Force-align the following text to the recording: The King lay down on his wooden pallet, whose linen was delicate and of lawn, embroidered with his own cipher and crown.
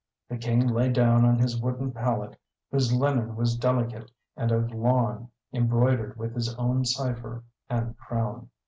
The 0.29 0.37
King 0.39 0.65
lay 0.67 0.91
down 0.91 1.23
on 1.25 1.37
his 1.37 1.61
wooden 1.61 1.91
pallet, 1.91 2.35
whose 2.71 2.91
linen 2.91 3.35
was 3.35 3.55
delicate 3.55 4.09
and 4.35 4.51
of 4.51 4.73
lawn, 4.73 5.29
embroidered 5.53 6.17
with 6.17 6.33
his 6.33 6.55
own 6.55 6.85
cipher 6.85 7.43
and 7.69 7.95
crown. 7.99 8.49